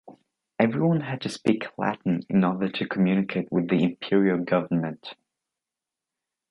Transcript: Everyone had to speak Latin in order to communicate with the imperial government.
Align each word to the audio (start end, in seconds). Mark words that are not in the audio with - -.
Everyone 0.57 1.01
had 1.01 1.21
to 1.21 1.29
speak 1.29 1.65
Latin 1.77 2.21
in 2.27 2.43
order 2.43 2.67
to 2.69 2.87
communicate 2.87 3.51
with 3.51 3.69
the 3.69 3.83
imperial 3.83 4.39
government. 4.39 5.13